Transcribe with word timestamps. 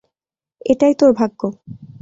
এটাই 0.65 0.93
তোর 0.99 1.11
ভাগ্য! 1.19 1.41